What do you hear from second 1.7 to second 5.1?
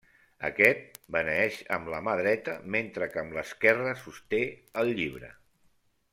amb la mà dreta, mentre que amb l'esquerra sosté el